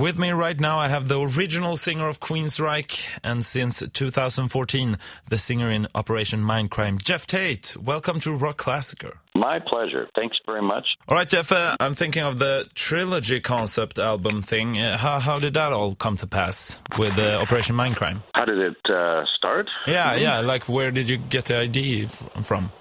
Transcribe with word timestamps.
With 0.00 0.18
me 0.18 0.30
right 0.30 0.58
now, 0.58 0.78
I 0.78 0.88
have 0.88 1.08
the 1.08 1.20
original 1.20 1.76
singer 1.76 2.08
of 2.08 2.20
Queensryche, 2.20 3.06
and 3.22 3.44
since 3.44 3.82
2014, 3.92 4.96
the 5.28 5.36
singer 5.36 5.70
in 5.70 5.88
Operation 5.94 6.40
Mindcrime, 6.40 7.02
Geoff 7.02 7.26
Tate. 7.26 7.76
Welcome 7.76 8.18
to 8.20 8.34
Rock 8.34 8.56
Classicer. 8.56 9.18
My 9.34 9.58
pleasure. 9.58 10.08
Thanks 10.16 10.38
very 10.46 10.62
much. 10.62 10.86
All 11.06 11.18
right, 11.18 11.28
Geoff, 11.28 11.52
uh, 11.52 11.76
I'm 11.78 11.92
thinking 11.92 12.22
of 12.22 12.38
the 12.38 12.66
trilogy 12.74 13.40
concept 13.40 13.98
album 13.98 14.40
thing. 14.40 14.78
Uh, 14.78 14.96
how, 14.96 15.18
how 15.18 15.38
did 15.38 15.52
that 15.52 15.70
all 15.74 15.94
come 15.94 16.16
to 16.16 16.26
pass 16.26 16.80
with 16.96 17.18
uh, 17.18 17.36
Operation 17.42 17.76
Mindcrime? 17.76 18.22
How 18.32 18.46
did 18.46 18.56
it 18.58 18.90
uh, 18.90 19.24
start? 19.36 19.68
Yeah, 19.86 20.14
yeah. 20.14 20.40
Like, 20.40 20.66
where 20.66 20.90
did 20.90 21.10
you 21.10 21.18
get 21.18 21.44
the 21.44 21.58
idea 21.58 22.08
from? 22.42 22.72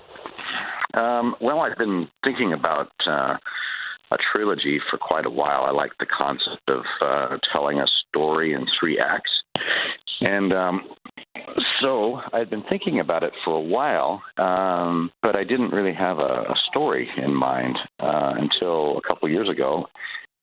Um, 0.93 1.35
well, 1.41 1.59
I've 1.59 1.77
been 1.77 2.07
thinking 2.23 2.53
about 2.53 2.91
uh, 3.05 3.35
a 4.11 4.17
trilogy 4.31 4.79
for 4.89 4.97
quite 4.97 5.25
a 5.25 5.29
while. 5.29 5.63
I 5.63 5.71
like 5.71 5.91
the 5.99 6.05
concept 6.05 6.67
of 6.67 6.83
uh, 7.01 7.37
telling 7.51 7.79
a 7.79 7.85
story 8.07 8.53
in 8.53 8.65
three 8.79 8.97
acts. 8.99 9.31
And 10.27 10.51
um, 10.51 10.81
so 11.81 12.19
I'd 12.33 12.49
been 12.49 12.63
thinking 12.69 12.99
about 12.99 13.23
it 13.23 13.33
for 13.45 13.55
a 13.55 13.61
while, 13.61 14.21
um, 14.37 15.11
but 15.21 15.37
I 15.37 15.43
didn't 15.43 15.71
really 15.71 15.93
have 15.93 16.19
a, 16.19 16.21
a 16.21 16.55
story 16.69 17.09
in 17.17 17.33
mind 17.33 17.77
uh, 17.99 18.33
until 18.37 18.97
a 18.97 19.01
couple 19.07 19.29
years 19.29 19.49
ago. 19.49 19.87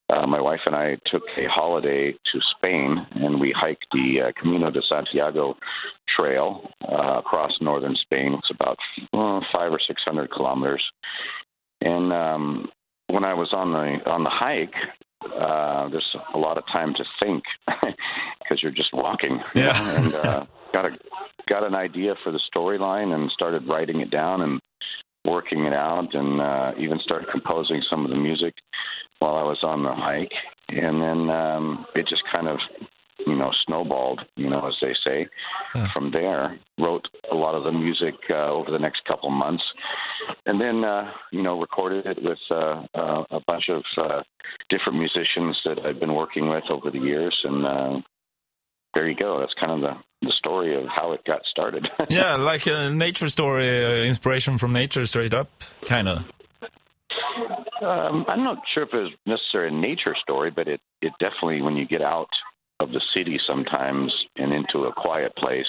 Uh, 0.09 0.25
my 0.25 0.39
wife 0.39 0.61
and 0.65 0.75
I 0.75 0.97
took 1.11 1.23
a 1.37 1.49
holiday 1.49 2.13
to 2.13 2.39
Spain, 2.55 3.05
and 3.15 3.41
we 3.41 3.53
hiked 3.55 3.85
the 3.91 4.27
uh, 4.27 4.31
Camino 4.41 4.71
de 4.71 4.81
Santiago 4.87 5.57
trail 6.17 6.71
uh, 6.89 7.19
across 7.19 7.51
northern 7.59 7.95
Spain. 8.01 8.33
It's 8.39 8.49
about 8.49 8.77
uh, 9.13 9.41
five 9.53 9.73
or 9.73 9.81
six 9.85 10.01
hundred 10.05 10.31
kilometers, 10.31 10.83
and 11.81 12.13
um, 12.13 12.69
when 13.09 13.23
I 13.23 13.33
was 13.33 13.49
on 13.53 13.71
the 13.71 14.09
on 14.09 14.23
the 14.23 14.29
hike, 14.29 14.75
uh, 15.23 15.89
there's 15.89 16.15
a 16.33 16.37
lot 16.37 16.57
of 16.57 16.63
time 16.71 16.93
to 16.95 17.03
think 17.21 17.43
because 17.67 18.61
you're 18.61 18.71
just 18.71 18.93
walking. 18.93 19.39
Yeah. 19.55 19.71
Know, 19.71 19.95
and 19.95 20.13
uh, 20.15 20.45
got 20.73 20.85
a 20.85 20.97
got 21.47 21.65
an 21.65 21.75
idea 21.75 22.15
for 22.23 22.31
the 22.31 22.41
storyline 22.53 23.13
and 23.13 23.31
started 23.31 23.67
writing 23.67 24.01
it 24.01 24.11
down 24.11 24.41
and 24.41 24.59
working 25.25 25.65
it 25.65 25.73
out, 25.73 26.13
and 26.13 26.41
uh, 26.41 26.71
even 26.79 26.99
started 26.99 27.29
composing 27.31 27.81
some 27.89 28.05
of 28.05 28.11
the 28.11 28.17
music 28.17 28.53
while 29.19 29.35
I 29.35 29.43
was 29.43 29.59
on 29.63 29.83
the 29.83 29.93
hike. 29.93 30.33
And 30.69 31.01
then 31.01 31.29
um, 31.29 31.85
it 31.95 32.07
just 32.07 32.23
kind 32.35 32.47
of 32.47 32.59
you 33.25 33.35
know, 33.35 33.51
snowballed, 33.65 34.21
you 34.35 34.49
know, 34.49 34.67
as 34.67 34.75
they 34.81 34.93
say. 35.03 35.27
Huh. 35.73 35.87
From 35.93 36.11
there, 36.11 36.57
wrote 36.79 37.07
a 37.31 37.35
lot 37.35 37.55
of 37.55 37.63
the 37.63 37.71
music 37.71 38.15
uh, 38.29 38.51
over 38.51 38.71
the 38.71 38.79
next 38.79 39.03
couple 39.05 39.29
months, 39.29 39.63
and 40.45 40.59
then 40.59 40.83
uh, 40.83 41.11
you 41.31 41.43
know, 41.43 41.59
recorded 41.59 42.05
it 42.05 42.17
with 42.21 42.39
uh, 42.51 42.83
uh, 42.93 43.23
a 43.31 43.39
bunch 43.45 43.65
of 43.69 43.83
uh, 43.97 44.23
different 44.69 44.99
musicians 44.99 45.57
that 45.65 45.79
I've 45.85 45.99
been 45.99 46.13
working 46.13 46.49
with 46.49 46.63
over 46.69 46.91
the 46.91 46.99
years, 46.99 47.37
and 47.43 47.65
uh, 47.65 48.01
there 48.93 49.09
you 49.09 49.15
go. 49.15 49.39
That's 49.39 49.53
kind 49.59 49.71
of 49.71 49.81
the 49.81 50.27
the 50.27 50.33
story 50.37 50.75
of 50.75 50.87
how 50.95 51.11
it 51.11 51.23
got 51.25 51.41
started. 51.51 51.87
yeah, 52.09 52.35
like 52.35 52.65
a 52.65 52.89
nature 52.89 53.29
story, 53.29 53.85
uh, 53.85 54.03
inspiration 54.03 54.57
from 54.57 54.73
nature 54.73 55.05
straight 55.05 55.33
up, 55.33 55.49
kind 55.85 56.07
of. 56.07 56.25
Um, 57.81 58.25
I'm 58.27 58.43
not 58.43 58.57
sure 58.73 58.83
if 58.83 58.89
it's 58.93 59.15
necessarily 59.25 59.77
a 59.77 59.79
nature 59.79 60.15
story, 60.21 60.49
but 60.49 60.67
it, 60.67 60.81
it 61.01 61.13
definitely, 61.19 61.61
when 61.61 61.75
you 61.75 61.85
get 61.85 62.01
out 62.01 62.29
of 62.79 62.89
the 62.91 63.01
city 63.13 63.39
sometimes 63.47 64.11
and 64.35 64.51
into 64.51 64.87
a 64.87 64.93
quiet 64.93 65.35
place, 65.35 65.67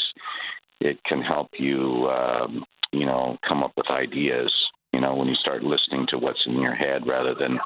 it 0.81 0.99
can 1.05 1.21
help 1.21 1.49
you, 1.59 2.09
um, 2.09 2.65
you 2.93 3.07
know, 3.07 3.37
come 3.47 3.63
up 3.63 3.73
with 3.77 3.91
ideas. 3.91 4.53
You 4.93 5.01
know, 5.03 5.15
when 5.15 5.29
you 5.29 5.35
start 5.35 5.63
listening 5.63 6.07
to 6.11 6.19
what's 6.19 6.43
in 6.47 6.61
your 6.61 6.75
head 6.75 7.07
rather 7.07 7.35
than 7.35 7.59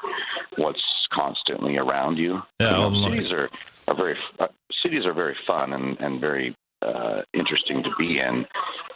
what's 0.57 0.81
constantly 1.13 1.77
around 1.77 2.17
you. 2.17 2.41
Yeah, 2.59 2.85
you 2.85 2.91
know, 2.91 3.07
cities 3.09 3.31
are, 3.31 3.49
are 3.87 3.95
very 3.95 4.17
uh, 4.39 4.47
cities 4.83 5.05
are 5.05 5.13
very 5.13 5.35
fun 5.47 5.73
and 5.73 5.97
and 5.99 6.19
very 6.19 6.55
uh, 6.81 7.21
interesting 7.33 7.81
to 7.83 7.89
be 7.97 8.19
in, 8.19 8.45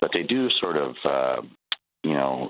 but 0.01 0.11
they 0.13 0.23
do 0.23 0.49
sort 0.59 0.77
of. 0.77 0.95
Uh, 1.05 1.41
you 2.03 2.13
know, 2.13 2.49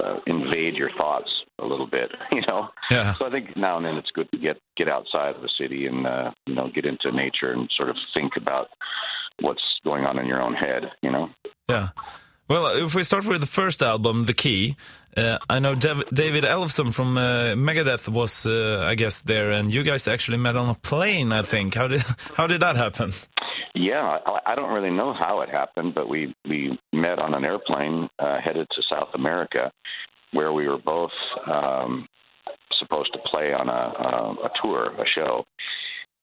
uh, 0.00 0.02
uh, 0.02 0.18
invade 0.26 0.74
your 0.74 0.90
thoughts 0.96 1.28
a 1.60 1.64
little 1.64 1.86
bit. 1.86 2.10
You 2.32 2.42
know, 2.48 2.68
Yeah. 2.90 3.12
so 3.14 3.26
I 3.26 3.30
think 3.30 3.56
now 3.56 3.76
and 3.76 3.84
then 3.86 3.96
it's 3.96 4.10
good 4.10 4.28
to 4.32 4.38
get 4.38 4.56
get 4.76 4.88
outside 4.88 5.36
of 5.36 5.42
the 5.42 5.50
city 5.60 5.86
and 5.86 6.06
uh, 6.06 6.30
you 6.46 6.54
know 6.54 6.70
get 6.74 6.86
into 6.86 7.12
nature 7.12 7.52
and 7.52 7.68
sort 7.76 7.90
of 7.90 7.96
think 8.14 8.32
about 8.36 8.68
what's 9.40 9.62
going 9.84 10.04
on 10.04 10.18
in 10.18 10.26
your 10.26 10.40
own 10.42 10.54
head. 10.54 10.84
You 11.02 11.10
know. 11.12 11.28
Yeah. 11.68 11.88
Well, 12.50 12.66
if 12.84 12.96
we 12.96 13.04
start 13.04 13.26
with 13.26 13.40
the 13.40 13.46
first 13.46 13.80
album, 13.80 14.24
The 14.24 14.34
Key, 14.34 14.74
uh, 15.16 15.38
I 15.48 15.60
know 15.60 15.76
Dav 15.76 16.02
David 16.12 16.42
Ellefson 16.42 16.92
from 16.92 17.16
uh, 17.16 17.54
Megadeth 17.54 18.08
was, 18.08 18.44
uh, 18.44 18.82
I 18.84 18.96
guess, 18.96 19.20
there, 19.20 19.52
and 19.52 19.72
you 19.72 19.84
guys 19.84 20.08
actually 20.08 20.38
met 20.38 20.56
on 20.56 20.68
a 20.68 20.74
plane. 20.74 21.30
I 21.30 21.42
think. 21.42 21.76
How 21.76 21.86
did 21.86 22.02
how 22.34 22.48
did 22.48 22.60
that 22.62 22.74
happen? 22.74 23.12
Yeah, 23.76 24.18
I, 24.26 24.40
I 24.46 24.54
don't 24.56 24.72
really 24.74 24.90
know 24.90 25.14
how 25.14 25.42
it 25.42 25.48
happened, 25.48 25.94
but 25.94 26.08
we 26.08 26.34
we 26.44 26.76
met 26.92 27.20
on 27.20 27.34
an 27.34 27.44
airplane 27.44 28.08
uh, 28.18 28.40
headed 28.44 28.66
to 28.68 28.82
South 28.90 29.14
America, 29.14 29.70
where 30.32 30.52
we 30.52 30.66
were 30.66 30.82
both 30.84 31.14
um, 31.46 32.08
supposed 32.80 33.12
to 33.12 33.20
play 33.30 33.52
on 33.52 33.68
a, 33.68 33.72
a, 33.72 34.46
a 34.46 34.50
tour, 34.60 34.90
a 35.00 35.06
show, 35.06 35.44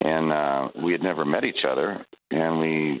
and 0.02 0.30
uh, 0.30 0.68
we 0.84 0.92
had 0.92 1.02
never 1.02 1.24
met 1.24 1.44
each 1.44 1.64
other, 1.66 2.04
and 2.30 2.60
we 2.60 3.00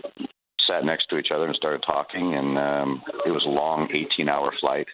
sat 0.68 0.84
next 0.84 1.06
to 1.10 1.18
each 1.18 1.28
other 1.34 1.46
and 1.46 1.56
started 1.56 1.82
talking, 1.88 2.34
and 2.34 2.58
um, 2.58 3.02
it 3.26 3.30
was 3.30 3.44
a 3.46 3.50
long 3.50 3.88
18-hour 3.88 4.52
flight, 4.60 4.86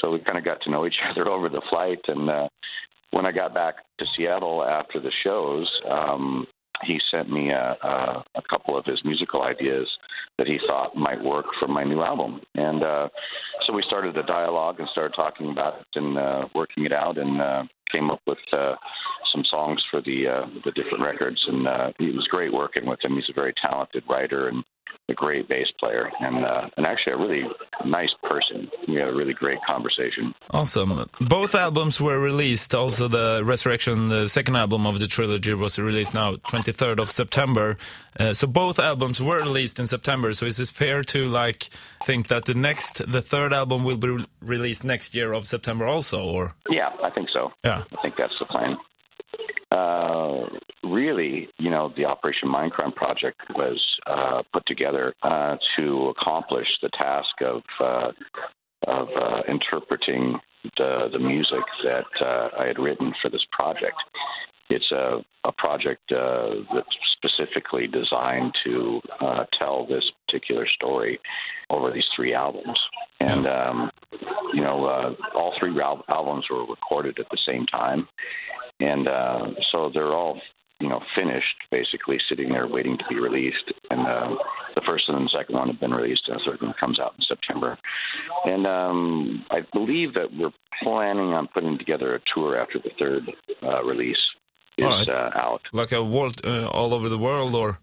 so 0.00 0.10
we 0.10 0.18
kind 0.20 0.38
of 0.38 0.44
got 0.44 0.60
to 0.62 0.70
know 0.70 0.86
each 0.86 0.98
other 1.10 1.28
over 1.28 1.48
the 1.48 1.62
flight, 1.70 2.00
and 2.08 2.28
uh, 2.28 2.48
when 3.12 3.26
I 3.26 3.32
got 3.32 3.54
back 3.54 3.76
to 3.98 4.06
Seattle 4.16 4.64
after 4.64 5.00
the 5.00 5.12
shows. 5.24 5.70
Um, 5.88 6.46
he 6.82 6.98
sent 7.10 7.30
me 7.30 7.50
a, 7.50 7.76
a, 7.82 8.24
a 8.36 8.42
couple 8.48 8.78
of 8.78 8.86
his 8.86 9.00
musical 9.04 9.42
ideas 9.42 9.86
that 10.38 10.46
he 10.46 10.58
thought 10.66 10.96
might 10.96 11.22
work 11.22 11.44
for 11.58 11.68
my 11.68 11.84
new 11.84 12.02
album, 12.02 12.40
and 12.54 12.82
uh, 12.82 13.08
so 13.66 13.74
we 13.74 13.82
started 13.86 14.16
a 14.16 14.22
dialogue 14.22 14.80
and 14.80 14.88
started 14.90 15.14
talking 15.14 15.50
about 15.50 15.80
it 15.80 15.86
and 15.94 16.16
uh, 16.16 16.48
working 16.54 16.86
it 16.86 16.92
out, 16.92 17.18
and 17.18 17.40
uh, 17.40 17.62
came 17.92 18.10
up 18.10 18.20
with 18.26 18.38
uh, 18.52 18.74
some 19.32 19.44
songs 19.50 19.82
for 19.90 20.00
the 20.00 20.26
uh, 20.26 20.46
the 20.64 20.72
different 20.72 21.04
records. 21.04 21.44
And 21.46 21.68
uh, 21.68 21.92
it 21.98 22.14
was 22.14 22.26
great 22.30 22.52
working 22.52 22.86
with 22.86 23.00
him. 23.02 23.14
He's 23.14 23.28
a 23.30 23.34
very 23.34 23.52
talented 23.64 24.04
writer 24.08 24.48
and 24.48 24.64
a 25.08 25.14
great 25.14 25.48
bass 25.48 25.66
player, 25.78 26.10
and 26.20 26.44
uh, 26.44 26.68
and 26.76 26.86
actually 26.86 27.12
a 27.14 27.16
really 27.16 27.42
nice 27.84 28.10
person. 28.22 28.70
We 28.88 28.94
had 28.94 29.08
a 29.08 29.14
really 29.14 29.34
great 29.34 29.58
conversation. 29.66 30.34
Awesome. 30.50 31.08
Both 31.20 31.54
albums 31.54 32.00
were 32.00 32.18
released. 32.18 32.74
Also, 32.74 33.08
the 33.08 33.42
Resurrection, 33.44 34.08
the 34.08 34.28
second 34.28 34.56
album 34.56 34.86
of 34.86 35.00
the 35.00 35.06
trilogy, 35.06 35.54
was 35.54 35.78
released 35.78 36.14
now 36.14 36.36
23rd 36.36 37.00
of 37.00 37.10
September. 37.10 37.76
Uh, 38.18 38.32
so 38.32 38.46
both 38.46 38.78
albums 38.78 39.20
were 39.20 39.38
released 39.38 39.78
in 39.78 39.86
September. 39.86 40.32
So 40.34 40.46
is 40.46 40.60
it 40.60 40.68
fair 40.68 41.02
to 41.04 41.26
like 41.26 41.70
think 42.04 42.28
that 42.28 42.44
the 42.44 42.54
next, 42.54 43.10
the 43.10 43.22
third 43.22 43.52
album 43.52 43.84
will 43.84 43.96
be 43.96 44.08
re 44.08 44.26
released 44.40 44.84
next 44.84 45.14
year 45.14 45.32
of 45.32 45.46
September 45.46 45.86
also, 45.86 46.24
or? 46.24 46.54
Yeah, 46.68 46.90
I 47.02 47.10
think 47.10 47.28
so. 47.32 47.52
Yeah. 47.64 47.84
I 47.96 48.02
think 48.02 48.14
that's 48.16 48.34
the 48.38 48.46
plan. 48.46 48.76
Uh, 49.70 50.46
really, 50.82 51.48
you 51.58 51.70
know, 51.70 51.92
the 51.96 52.04
Operation 52.04 52.48
Mindcrime 52.48 52.94
project 52.94 53.40
was 53.54 53.80
uh, 54.06 54.42
put 54.52 54.66
together 54.66 55.14
uh, 55.22 55.56
to 55.76 56.12
accomplish 56.18 56.66
the 56.82 56.90
task 57.00 57.28
of 57.42 57.62
uh, 57.80 58.12
of 58.88 59.08
uh, 59.16 59.42
interpreting 59.48 60.40
the 60.76 61.08
the 61.12 61.18
music 61.18 61.62
that 61.84 62.04
I 62.58 62.66
had 62.66 62.78
written 62.78 63.12
for 63.22 63.30
this 63.30 63.44
project. 63.52 63.94
It's 64.70 64.90
a 64.90 65.24
a 65.44 65.52
project 65.52 66.02
that's 66.10 66.96
specifically 67.16 67.86
designed 67.86 68.52
to 68.64 69.00
tell 69.58 69.86
this 69.86 70.04
particular 70.26 70.66
story 70.66 71.20
over 71.70 71.92
these 71.92 72.04
three 72.16 72.34
albums, 72.34 72.78
and 73.20 73.46
um, 73.46 73.90
you 74.52 74.62
know, 74.62 75.14
all 75.34 75.54
three 75.60 75.78
al- 75.80 76.04
albums 76.08 76.46
were 76.50 76.66
recorded 76.66 77.18
at 77.20 77.26
the 77.30 77.38
same 77.46 77.66
time, 77.66 78.08
and 78.80 79.08
uh, 79.08 79.46
so 79.70 79.90
they're 79.92 80.14
all 80.14 80.40
you 80.80 80.88
know 80.88 81.00
finished, 81.14 81.56
basically 81.70 82.18
sitting 82.28 82.48
there 82.48 82.66
waiting 82.66 82.98
to 82.98 83.04
be 83.08 83.16
released. 83.16 83.72
And 83.90 84.00
uh, 84.00 84.36
the 84.74 84.82
first 84.86 85.04
and 85.08 85.24
the 85.24 85.30
second 85.36 85.54
one 85.54 85.68
have 85.68 85.80
been 85.80 85.92
released, 85.92 86.22
and 86.28 86.40
the 86.40 86.50
third 86.50 86.62
one 86.62 86.74
comes 86.80 86.98
out 86.98 87.14
in 87.18 87.24
September. 87.28 87.78
And 88.44 88.66
um, 88.66 89.44
I 89.50 89.60
believe 89.72 90.14
that 90.14 90.28
we're 90.36 90.52
planning 90.82 91.32
on 91.34 91.48
putting 91.52 91.78
together 91.78 92.14
a 92.14 92.20
tour 92.34 92.58
after 92.58 92.78
the 92.78 92.90
third 92.98 93.22
uh, 93.62 93.84
release 93.84 94.16
is 94.78 94.86
right. 94.86 95.08
uh, 95.08 95.30
out. 95.42 95.60
Like 95.72 95.92
a 95.92 96.02
world, 96.02 96.40
uh, 96.44 96.68
all 96.68 96.94
over 96.94 97.08
the 97.08 97.18
world, 97.18 97.54
or? 97.54 97.78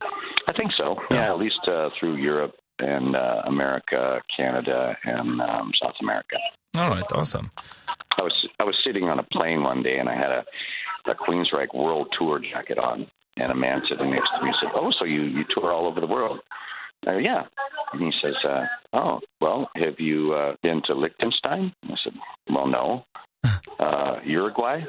I 0.49 0.53
think 0.53 0.71
so. 0.77 0.95
Yeah, 1.11 1.29
at 1.29 1.37
least 1.37 1.59
uh, 1.67 1.89
through 1.99 2.15
Europe 2.15 2.55
and 2.79 3.15
uh, 3.15 3.41
America, 3.45 4.21
Canada, 4.35 4.97
and 5.03 5.41
um, 5.41 5.71
South 5.81 5.95
America. 6.01 6.37
All 6.77 6.89
right, 6.89 7.05
awesome. 7.11 7.51
I 8.17 8.23
was 8.23 8.47
I 8.59 8.63
was 8.63 8.75
sitting 8.85 9.05
on 9.05 9.19
a 9.19 9.23
plane 9.23 9.63
one 9.63 9.83
day 9.83 9.97
and 9.97 10.09
I 10.09 10.15
had 10.15 10.31
a, 10.31 10.45
a 11.07 11.15
Queensryche 11.15 11.73
World 11.73 12.07
Tour 12.17 12.39
jacket 12.39 12.77
on, 12.77 13.07
and 13.37 13.51
a 13.51 13.55
man 13.55 13.81
sitting 13.89 14.11
next 14.11 14.29
to 14.39 14.45
me 14.45 14.51
said, 14.61 14.71
"Oh, 14.75 14.91
so 14.97 15.05
you 15.05 15.23
you 15.23 15.43
tour 15.55 15.71
all 15.71 15.87
over 15.87 15.99
the 15.99 16.07
world?" 16.07 16.39
I 17.05 17.11
go, 17.11 17.17
"Yeah." 17.17 17.43
And 17.93 18.01
he 18.01 18.11
says, 18.21 18.35
uh, 18.47 18.65
"Oh, 18.93 19.19
well, 19.41 19.69
have 19.75 19.99
you 19.99 20.33
uh, 20.33 20.55
been 20.63 20.81
to 20.85 20.93
Liechtenstein?" 20.93 21.73
I 21.83 21.95
said, 22.03 22.13
"Well, 22.49 22.67
no." 22.67 23.05
uh, 23.79 24.19
Uruguay? 24.25 24.81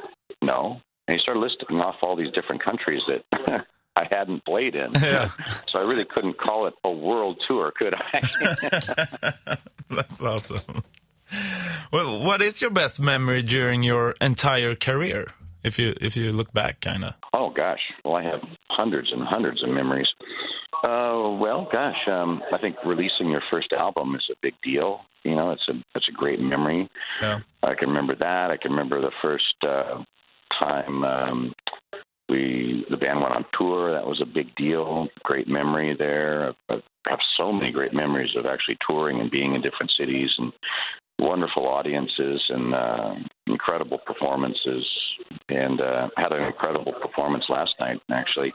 No. 0.43 0.81
and 1.07 1.17
he 1.17 1.23
started 1.23 1.41
listing 1.41 1.77
off 1.79 1.97
all 2.03 2.17
these 2.17 2.33
different 2.33 2.65
countries 2.65 3.03
that 3.09 3.25
I 3.97 4.05
hadn't 4.11 4.45
played 4.45 4.75
in. 4.75 4.93
Yeah. 5.01 5.31
So 5.71 5.79
I 5.79 5.83
really 5.83 6.07
couldn't 6.09 6.39
call 6.39 6.67
it 6.67 6.73
a 6.83 6.91
world 6.91 7.37
tour, 7.47 7.71
could 7.77 7.93
I? 7.95 9.57
That's 9.91 10.23
awesome. 10.23 10.83
Well, 11.93 12.25
what 12.25 12.41
is 12.41 12.63
your 12.63 12.71
best 12.71 12.99
memory 13.01 13.43
during 13.43 13.83
your 13.83 14.15
entire 14.23 14.75
career? 14.75 15.27
If 15.63 15.79
you 15.79 15.95
if 16.01 16.17
you 16.17 16.33
look 16.33 16.53
back, 16.53 16.81
kind 16.81 17.05
of. 17.05 17.15
oh 17.35 17.51
gosh, 17.51 17.81
well 18.05 18.17
I 18.17 18.23
have 18.25 18.41
hundreds 18.71 19.11
and 19.13 19.23
hundreds 19.27 19.63
of 19.63 19.71
memories. 19.71 20.09
Uh, 20.85 21.35
well, 21.41 21.67
gosh, 21.73 21.97
um, 22.07 22.41
I 22.53 22.59
think 22.59 22.77
releasing 22.87 23.31
your 23.31 23.43
first 23.51 23.73
album 23.73 24.15
is 24.15 24.25
a 24.31 24.37
big 24.41 24.55
deal. 24.63 25.01
You 25.25 25.35
know, 25.35 25.51
it's 25.51 25.67
a 25.69 25.73
it's 25.95 26.09
a 26.09 26.13
great 26.13 26.41
memory. 26.41 26.89
Yeah. 27.21 27.41
I 27.63 27.75
can 27.75 27.89
remember 27.89 28.15
that. 28.17 28.51
I 28.51 28.57
can 28.57 28.71
remember 28.71 29.01
the 29.01 29.11
first 29.21 29.55
uh, 29.63 30.05
time 30.63 31.05
um, 31.05 31.53
we 32.29 32.85
the 32.91 32.97
band 32.97 33.21
went 33.21 33.35
on 33.35 33.45
tour. 33.59 33.93
That 33.93 34.07
was 34.07 34.21
a 34.23 34.27
big 34.27 34.55
deal. 34.57 35.09
Great 35.25 35.49
memory 35.49 35.97
there. 35.99 36.55
I 36.69 36.77
have 37.07 37.19
so 37.37 37.53
many 37.53 37.73
great 37.73 37.95
memories 37.95 38.31
of 38.37 38.47
actually 38.47 38.77
touring 38.87 39.21
and 39.21 39.31
being 39.31 39.55
in 39.55 39.63
different 39.63 39.93
cities 39.99 40.31
and 40.39 40.53
wonderful 41.19 41.67
audiences 41.67 42.43
and 42.49 42.75
uh, 42.75 43.15
incredible 43.47 43.99
performances. 44.07 44.87
And 45.49 45.81
uh, 45.81 46.09
had 46.17 46.33
an 46.33 46.45
incredible 46.45 46.93
performance 46.93 47.45
last 47.49 47.73
night 47.81 48.01
actually, 48.11 48.53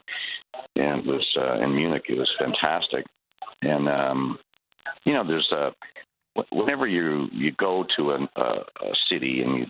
and 0.76 1.00
it 1.00 1.06
was 1.06 1.26
uh, 1.38 1.64
in 1.64 1.76
Munich. 1.76 2.04
It 2.10 2.18
was 2.18 2.30
fantastic. 2.40 3.06
And 3.62 3.88
um, 3.90 4.40
you 5.06 5.14
know, 5.14 5.26
there's 5.26 5.52
a 5.52 5.72
whenever 6.52 6.88
you 6.88 7.28
you 7.32 7.52
go 7.58 7.86
to 7.98 8.12
a, 8.12 8.30
a, 8.36 8.44
a 8.44 8.94
city 9.10 9.42
and 9.42 9.60
you 9.60 9.66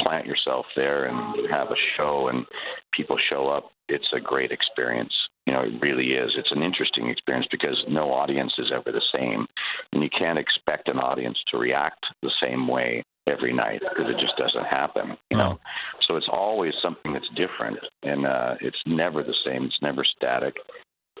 plant 0.00 0.26
yourself 0.26 0.66
there 0.74 1.06
and 1.06 1.36
you 1.36 1.48
have 1.50 1.68
a 1.68 1.76
show 1.96 2.28
and 2.28 2.44
people 2.92 3.16
show 3.30 3.48
up, 3.48 3.70
it's 3.88 4.08
a 4.14 4.20
great 4.20 4.50
experience. 4.50 5.12
You 5.46 5.54
know, 5.54 5.62
it 5.62 5.80
really 5.80 6.12
is. 6.12 6.32
It's 6.36 6.50
an 6.50 6.62
interesting 6.62 7.08
experience 7.08 7.46
because 7.50 7.82
no 7.88 8.12
audience 8.12 8.52
is 8.58 8.72
ever 8.74 8.90
the 8.90 9.02
same, 9.14 9.46
and 9.92 10.02
you 10.02 10.08
can't 10.10 10.38
expect 10.38 10.88
an 10.88 10.98
audience 10.98 11.38
to 11.52 11.58
react 11.58 12.04
the 12.22 12.32
same 12.42 12.66
way 12.66 13.04
every 13.28 13.52
night 13.52 13.80
because 13.80 14.10
it 14.10 14.20
just 14.20 14.36
doesn't 14.36 14.66
happen. 14.66 15.16
You 15.30 15.38
know, 15.38 15.60
it's 16.16 16.28
always 16.30 16.72
something 16.82 17.12
that's 17.12 17.28
different, 17.36 17.78
and 18.02 18.26
uh, 18.26 18.54
it's 18.60 18.80
never 18.86 19.22
the 19.22 19.34
same. 19.44 19.64
It's 19.64 19.82
never 19.82 20.04
static, 20.04 20.54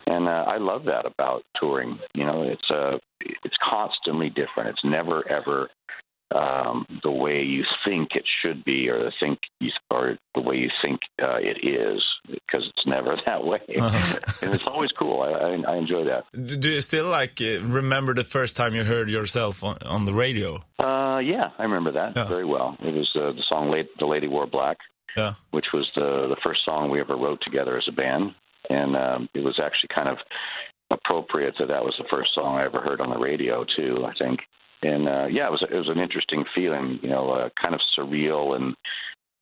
and 0.06 0.28
uh, 0.28 0.44
I 0.46 0.58
love 0.58 0.84
that 0.84 1.06
about 1.06 1.42
touring. 1.58 1.98
You 2.14 2.24
know, 2.24 2.42
it's 2.42 2.70
uh, 2.70 2.98
it's 3.20 3.56
constantly 3.68 4.28
different. 4.28 4.70
It's 4.70 4.84
never 4.84 5.28
ever 5.30 5.68
um, 6.34 6.86
the 7.04 7.10
way 7.10 7.42
you 7.42 7.64
think 7.84 8.10
it 8.14 8.24
should 8.42 8.64
be, 8.64 8.88
or 8.88 8.98
the 8.98 9.12
think 9.20 9.38
you, 9.60 9.70
or 9.90 10.18
the 10.34 10.40
way 10.40 10.56
you 10.56 10.68
think 10.82 10.98
uh, 11.22 11.36
it 11.36 11.58
is, 11.66 12.02
because 12.28 12.64
it's 12.68 12.86
never 12.86 13.16
that 13.26 13.44
way, 13.44 13.60
Uh-huh. 13.78 14.18
and 14.42 14.54
it's 14.54 14.66
always 14.66 14.90
cool. 14.98 15.22
I, 15.22 15.30
I, 15.30 15.74
I 15.74 15.76
enjoy 15.76 16.04
that. 16.06 16.24
Do 16.60 16.70
you 16.70 16.80
still 16.80 17.06
like 17.08 17.40
uh, 17.40 17.60
remember 17.62 18.12
the 18.14 18.24
first 18.24 18.56
time 18.56 18.74
you 18.74 18.84
heard 18.84 19.08
yourself 19.08 19.62
on, 19.62 19.78
on 19.84 20.04
the 20.04 20.12
radio? 20.14 20.56
Uh, 20.82 21.18
yeah, 21.18 21.50
I 21.58 21.62
remember 21.62 21.92
that 21.92 22.16
Yeah. 22.16 22.24
very 22.26 22.44
well. 22.44 22.76
It 22.80 22.92
was 22.92 23.10
uh, 23.14 23.32
the 23.32 23.42
song 23.48 23.70
"Late 23.70 23.88
"The 23.98 24.06
Lady 24.06 24.26
Wore 24.28 24.46
Black," 24.46 24.78
Yeah. 25.16 25.34
which 25.52 25.66
was 25.72 25.88
the 25.94 26.26
the 26.28 26.36
first 26.44 26.60
song 26.64 26.90
we 26.90 27.00
ever 27.00 27.16
wrote 27.16 27.40
together 27.42 27.78
as 27.78 27.84
a 27.88 27.92
band, 27.92 28.34
and 28.68 28.96
um, 28.96 29.28
it 29.32 29.44
was 29.44 29.60
actually 29.62 29.90
kind 29.96 30.08
of 30.08 30.18
appropriate 30.90 31.54
that 31.58 31.68
that 31.68 31.84
was 31.84 31.94
the 31.98 32.04
first 32.10 32.30
song 32.34 32.56
I 32.56 32.64
ever 32.64 32.80
heard 32.80 33.00
on 33.00 33.10
the 33.10 33.18
radio 33.18 33.64
too. 33.76 34.04
I 34.04 34.12
think, 34.18 34.40
and 34.86 35.08
uh, 35.08 35.26
yeah, 35.26 35.46
it 35.46 35.50
was 35.50 35.64
it 35.70 35.74
was 35.74 35.88
an 35.88 36.00
interesting 36.00 36.44
feeling, 36.54 36.98
you 37.02 37.08
know, 37.10 37.30
uh, 37.30 37.48
kind 37.62 37.74
of 37.74 37.80
surreal 37.98 38.56
and 38.56 38.74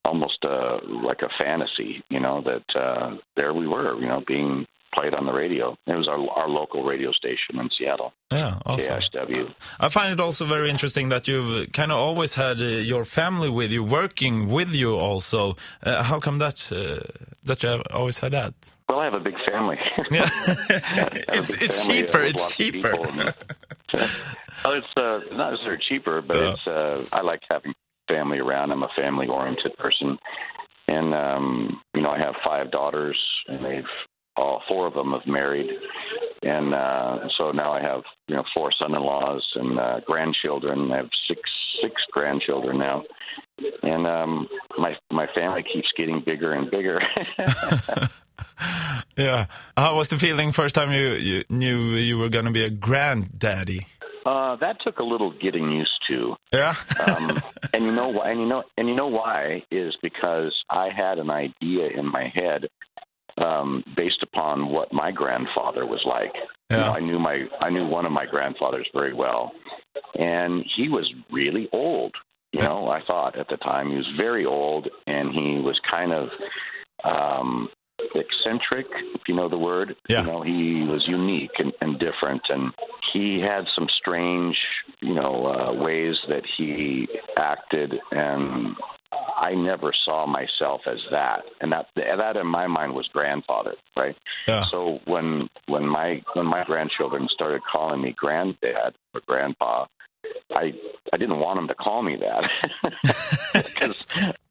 almost 0.04 0.38
uh, 0.44 0.78
like 1.08 1.22
a 1.22 1.30
fantasy, 1.42 2.02
you 2.10 2.20
know, 2.20 2.42
that 2.42 2.78
uh, 2.78 3.16
there 3.36 3.54
we 3.54 3.66
were, 3.66 3.98
you 4.00 4.06
know, 4.06 4.22
being 4.26 4.66
played 4.96 5.14
on 5.14 5.26
the 5.26 5.32
radio. 5.32 5.76
It 5.86 5.96
was 5.96 6.08
our 6.08 6.20
our 6.38 6.48
local 6.48 6.84
radio 6.84 7.10
station 7.12 7.58
in 7.58 7.68
Seattle, 7.76 8.12
Yeah, 8.30 8.58
awesome. 8.66 9.00
KISW. 9.00 9.54
I 9.80 9.88
find 9.88 10.12
it 10.12 10.20
also 10.20 10.44
very 10.44 10.70
interesting 10.70 11.08
that 11.10 11.26
you've 11.28 11.72
kind 11.72 11.90
of 11.90 11.98
always 11.98 12.34
had 12.34 12.60
uh, 12.60 12.64
your 12.92 13.04
family 13.04 13.50
with 13.50 13.72
you, 13.72 13.82
working 13.82 14.48
with 14.48 14.70
you. 14.74 14.96
Also, 14.96 15.56
uh, 15.82 16.02
how 16.02 16.20
come 16.20 16.38
that 16.38 16.58
uh, 16.72 17.00
that 17.44 17.62
you 17.62 17.68
have 17.70 17.82
always 17.90 18.18
had 18.18 18.32
that? 18.32 18.54
Well, 18.88 19.00
I 19.00 19.04
have 19.04 19.14
a 19.14 19.24
big 19.30 19.36
family. 19.50 19.78
Yeah, 20.10 20.22
I 20.28 20.82
have 21.00 21.12
a 21.12 21.38
it's 21.38 21.54
it's 21.64 21.86
family, 21.86 22.02
uh, 22.02 22.06
cheaper. 22.06 22.22
It's 22.30 22.56
cheaper. 22.56 23.34
well, 24.64 24.74
it's 24.74 24.86
uh, 24.96 25.20
not 25.34 25.50
necessarily 25.52 25.82
cheaper, 25.88 26.22
but 26.22 26.36
Yeah. 26.36 26.52
it's 26.52 26.66
uh, 26.66 27.04
I 27.12 27.20
like 27.22 27.42
having 27.50 27.74
family 28.08 28.38
around. 28.38 28.70
I'm 28.72 28.82
a 28.82 28.88
family 28.96 29.26
oriented 29.28 29.76
person, 29.76 30.18
and 30.88 31.14
um, 31.14 31.80
you 31.94 32.02
know 32.02 32.10
I 32.10 32.18
have 32.18 32.34
five 32.44 32.70
daughters, 32.70 33.18
and 33.48 33.64
they've 33.64 33.84
all 34.36 34.62
four 34.68 34.86
of 34.86 34.94
them 34.94 35.12
have 35.12 35.26
married, 35.26 35.70
and 36.42 36.74
uh, 36.74 37.18
so 37.38 37.52
now 37.52 37.72
I 37.72 37.80
have 37.80 38.02
you 38.28 38.36
know 38.36 38.44
four 38.54 38.72
son-in-laws 38.78 39.52
and 39.54 39.78
uh, 39.78 40.00
grandchildren. 40.06 40.90
I 40.92 40.96
have 40.98 41.10
six 41.28 41.40
six 41.82 41.94
grandchildren 42.12 42.78
now, 42.78 43.04
and 43.82 44.06
um, 44.06 44.48
my 44.78 44.94
my 45.10 45.26
family 45.34 45.62
keeps 45.72 45.88
getting 45.96 46.22
bigger 46.24 46.52
and 46.52 46.70
bigger. 46.70 47.00
yeah. 49.16 49.46
How 49.76 49.96
was 49.96 50.08
the 50.08 50.18
feeling 50.18 50.52
first 50.52 50.74
time 50.74 50.92
you, 50.92 51.12
you 51.14 51.44
knew 51.48 51.94
you 51.94 52.18
were 52.18 52.28
going 52.28 52.44
to 52.46 52.50
be 52.50 52.64
a 52.64 52.70
granddaddy? 52.70 53.86
Uh, 54.24 54.56
that 54.56 54.76
took 54.82 54.98
a 54.98 55.02
little 55.04 55.32
getting 55.40 55.70
used 55.70 55.90
to. 56.08 56.34
Yeah. 56.52 56.74
um, 57.06 57.38
and 57.72 57.84
you 57.84 57.92
know 57.92 58.08
why? 58.08 58.30
And 58.30 58.40
you 58.40 58.46
know, 58.46 58.62
and 58.76 58.88
you 58.88 58.94
know 58.94 59.08
why 59.08 59.62
is 59.70 59.94
because 60.02 60.54
I 60.70 60.88
had 60.96 61.18
an 61.18 61.30
idea 61.30 61.88
in 61.96 62.06
my 62.10 62.32
head 62.34 62.66
um, 63.36 63.82
based 63.96 64.22
upon 64.22 64.68
what 64.70 64.92
my 64.92 65.10
grandfather 65.10 65.84
was 65.86 66.02
like. 66.06 66.32
You 66.70 66.76
know, 66.76 66.84
Yeah. 66.86 66.90
I 66.92 67.00
knew 67.00 67.18
my 67.18 67.44
I 67.60 67.70
knew 67.70 67.86
one 67.86 68.06
of 68.06 68.12
my 68.12 68.26
grandfathers 68.26 68.88
very 68.94 69.12
well, 69.14 69.52
and 70.14 70.64
he 70.76 70.88
was 70.88 71.12
really 71.30 71.68
old. 71.72 72.14
You 72.52 72.60
know, 72.60 72.86
I 72.88 73.00
thought 73.10 73.36
at 73.36 73.48
the 73.48 73.56
time 73.56 73.90
he 73.90 73.96
was 73.96 74.06
very 74.16 74.46
old, 74.46 74.86
and 75.08 75.32
he 75.32 75.60
was 75.60 75.76
kind 75.90 76.12
of 76.12 76.28
um, 77.04 77.68
eccentric, 78.14 78.86
if 79.14 79.22
you 79.26 79.34
know 79.34 79.48
the 79.48 79.58
word. 79.58 79.96
Yeah. 80.08 80.20
You 80.24 80.32
know, 80.32 80.42
he 80.42 80.86
was 80.88 81.04
unique 81.08 81.50
and, 81.58 81.72
and 81.80 81.98
different, 81.98 82.42
and 82.48 82.72
he 83.14 83.40
had 83.40 83.64
some 83.74 83.86
strange, 83.96 84.56
you 85.00 85.14
know, 85.14 85.46
uh, 85.46 85.72
ways 85.72 86.16
that 86.28 86.42
he 86.58 87.08
acted, 87.38 87.94
and 88.10 88.74
I 89.36 89.54
never 89.54 89.92
saw 90.04 90.26
myself 90.26 90.80
as 90.86 90.98
that, 91.12 91.44
and 91.60 91.72
that 91.72 91.86
that 91.94 92.36
in 92.36 92.46
my 92.46 92.66
mind 92.66 92.92
was 92.94 93.08
grandfather, 93.12 93.74
right? 93.96 94.16
Yeah. 94.48 94.64
So 94.64 94.98
when 95.04 95.48
when 95.66 95.86
my 95.86 96.22
when 96.34 96.46
my 96.46 96.64
grandchildren 96.64 97.28
started 97.32 97.62
calling 97.72 98.02
me 98.02 98.14
granddad 98.16 98.94
or 99.14 99.20
grandpa, 99.26 99.86
I 100.56 100.72
I 101.12 101.16
didn't 101.16 101.38
want 101.38 101.58
them 101.58 101.68
to 101.68 101.74
call 101.74 102.02
me 102.02 102.16
that 102.16 102.50
because 103.52 104.04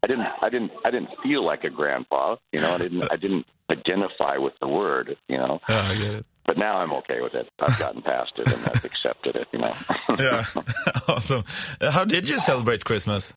I 0.04 0.08
didn't 0.08 0.28
I 0.42 0.50
didn't 0.50 0.72
I 0.86 0.92
didn't 0.92 1.10
feel 1.22 1.46
like 1.46 1.66
a 1.66 1.70
grandpa, 1.70 2.38
you 2.54 2.62
know. 2.62 2.74
I 2.74 2.78
didn't 2.78 3.04
I 3.12 3.18
didn't 3.18 3.46
identify 3.70 4.38
with 4.38 4.54
the 4.62 4.70
word, 4.70 5.18
you 5.28 5.38
know. 5.38 5.60
Yeah, 5.68 5.90
I 5.90 5.96
get 5.96 6.14
it. 6.14 6.26
But 6.54 6.60
now 6.60 6.78
I'm 6.78 6.94
okay 6.94 7.20
with 7.20 7.34
it. 7.34 7.50
I've 7.60 7.80
gotten 7.80 8.04
past 8.04 8.32
it 8.38 8.48
and 8.48 8.64
I've 8.68 8.86
accepted 8.86 9.36
it, 9.36 9.48
you 9.52 9.58
know. 9.60 9.74
Yeah. 10.20 10.46
awesome. 11.08 11.44
Uh, 11.82 11.90
How 11.90 12.06
did 12.06 12.30
you 12.30 12.38
celebrate 12.38 12.86
Christmas? 12.86 13.34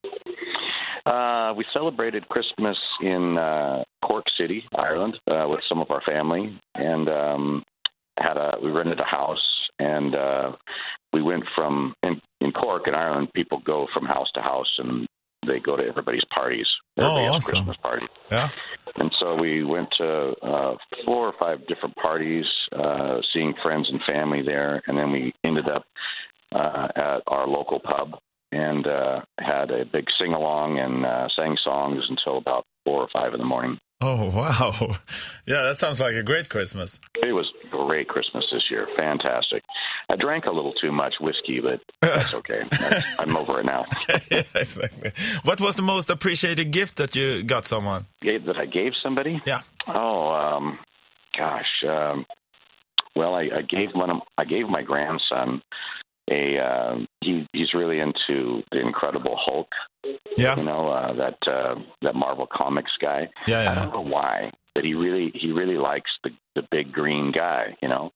Uh, 1.07 1.55
we 1.57 1.65
celebrated 1.73 2.29
Christmas 2.29 2.77
in 3.01 3.39
uh, 3.39 3.85
Cork 4.05 4.27
City, 4.39 4.65
Ireland, 4.77 5.17
uh, 5.31 5.47
with 5.49 5.61
some 5.67 5.81
of 5.81 5.91
our 5.91 6.03
family, 6.03 6.61
and 6.75 7.09
um, 7.09 7.63
had 8.19 8.37
a 8.37 8.59
we 8.63 8.71
rented 8.71 9.01
a 9.01 9.05
house, 9.05 9.47
and 9.79 10.15
uh, 10.15 10.53
we 11.15 11.23
went 11.23 11.45
from 11.55 11.95
in, 12.03 12.21
in 12.43 12.53
Cork 12.53 12.83
in 12.87 12.95
Ireland. 12.95 13.29
People 13.35 13.63
go 13.65 13.87
from 13.95 14.05
house 14.05 14.29
to 14.35 14.43
house, 14.43 14.71
and 14.79 15.07
they 15.47 15.59
go 15.61 15.77
to 15.77 15.83
everybody's 15.85 16.25
parties. 16.37 16.67
Oh, 16.99 17.05
Everybody 17.05 17.25
has 17.25 17.35
awesome. 17.37 17.55
Christmas 17.65 17.77
party. 17.79 18.07
Yeah. 18.31 18.49
And 18.99 19.11
so 19.21 19.35
we 19.35 19.65
went 19.65 19.89
to 19.99 20.35
uh, 20.43 20.77
four 21.05 21.27
or 21.29 21.35
five 21.41 21.67
different 21.67 21.95
parties, 21.97 22.47
uh, 22.73 23.19
seeing 23.33 23.55
friends 23.63 23.89
and 23.91 24.01
family 24.07 24.43
there, 24.43 24.83
and 24.87 24.97
then 24.97 25.13
we 25.13 25.35
ended 25.45 25.69
up 25.69 25.85
uh, 26.53 26.89
at 26.97 27.23
our 27.27 27.47
local 27.47 27.81
pub 27.81 28.19
and 28.53 28.87
uh, 28.87 29.21
had 29.39 29.71
a 29.71 29.85
big 29.85 30.05
sing 30.19 30.33
along 30.33 30.79
and 30.79 31.05
uh, 31.05 31.29
sang 31.37 31.57
songs 31.63 32.03
until 32.09 32.39
about 32.39 32.65
four 32.85 33.03
or 33.03 33.09
five 33.13 33.35
in 33.35 33.39
the 33.39 33.45
morning. 33.45 33.79
Oh 34.01 34.31
wow. 34.37 34.97
Yeah, 35.47 35.63
that 35.65 35.77
sounds 35.79 36.01
like 36.01 36.15
a 36.15 36.23
great 36.23 36.49
Christmas. 36.51 37.01
It 37.23 37.33
was 37.33 37.51
a 37.65 37.69
great 37.87 38.09
Christmas 38.09 38.45
this 38.53 38.65
year, 38.71 38.87
fantastic. 38.99 39.63
I 40.11 40.17
drank 40.17 40.45
a 40.45 40.51
little 40.51 40.75
too 40.75 40.93
much 40.93 41.15
whiskey, 41.21 41.61
but 41.63 41.81
that's 42.03 42.35
okay. 42.41 42.63
I'm 43.19 43.37
over 43.37 43.61
it 43.61 43.67
now. 43.67 43.87
yeah, 44.31 44.43
exactly. 44.55 45.13
What 45.45 45.61
was 45.61 45.77
the 45.77 45.83
most 45.83 46.11
appreciated 46.11 46.71
gift 46.73 46.97
that 46.97 47.17
you 47.17 47.43
got 47.43 47.67
someone? 47.67 48.07
Gave- 48.23 48.45
That 48.45 48.57
I 48.59 48.67
gave 48.67 48.93
somebody? 49.03 49.41
Yeah. 49.47 49.63
Oh, 49.89 50.29
um, 50.29 50.79
gosh. 51.37 51.83
Um, 51.89 52.27
well, 53.15 53.35
I, 53.35 53.43
I 53.45 53.63
gave 53.63 53.89
one. 53.95 54.11
Of, 54.11 54.19
I 54.37 54.45
gave 54.45 54.69
my 54.69 54.83
grandson 54.83 55.63
a. 56.31 56.59
Uh, 56.59 56.99
he 57.23 57.47
he's 57.53 57.75
really 57.75 58.01
into 58.01 58.63
the 58.73 58.81
Incredible 58.81 59.37
Hulk, 59.39 59.69
Yeah. 60.37 60.57
You 60.57 60.65
know 60.65 60.89
uh, 60.89 61.13
that 61.15 61.39
uh, 61.47 61.77
that 62.03 62.15
Marvel 62.15 62.47
Comics 62.53 62.93
guy. 63.01 63.29
Yeah, 63.47 63.63
yeah. 63.65 63.73
I 63.73 63.75
don't 63.77 63.93
know 63.93 64.01
why, 64.13 64.51
but 64.75 64.85
he 64.85 64.95
really 64.95 65.33
he 65.35 65.53
really 65.53 65.77
likes 65.79 66.11
the 66.25 66.31
the 66.55 66.63
big 66.71 66.93
green 66.93 67.33
guy. 67.33 67.77
You 67.83 67.89
know, 67.89 68.13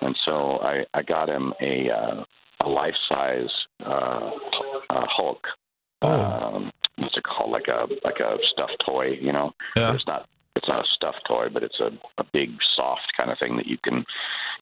and 0.00 0.16
so 0.24 0.58
I 0.62 0.84
I 0.94 1.02
got 1.02 1.28
him 1.28 1.52
a 1.60 1.90
uh, 1.90 2.24
a 2.64 2.68
life 2.68 2.94
size 3.08 3.50
uh, 3.84 4.30
uh, 4.90 5.06
Hulk. 5.08 5.46
Oh. 6.02 6.10
Um, 6.10 6.70
what's 6.96 7.16
it 7.16 7.24
called? 7.24 7.50
Like 7.50 7.68
a 7.68 7.86
like 8.04 8.20
a 8.20 8.36
stuffed 8.52 8.82
toy. 8.86 9.18
You 9.20 9.32
know, 9.32 9.52
Yeah. 9.76 9.94
it's 9.94 10.06
not 10.06 10.28
it's 10.56 10.68
not 10.68 10.84
a 10.84 10.88
stuffed 10.94 11.22
toy, 11.28 11.48
but 11.52 11.62
it's 11.62 11.80
a 11.80 11.90
a 12.18 12.24
big 12.32 12.50
soft 12.74 13.12
kind 13.16 13.30
of 13.30 13.38
thing 13.38 13.56
that 13.56 13.66
you 13.66 13.76
can 13.82 14.04